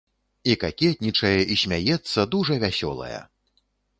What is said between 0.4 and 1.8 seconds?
І какетнічае, і